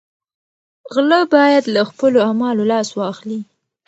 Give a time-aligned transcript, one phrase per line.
[0.93, 3.39] غله باید له خپلو اعمالو لاس واخلي.